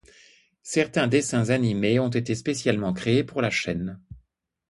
[0.63, 3.99] Certains dessins animés ont été spécialement créés pour la chaîne.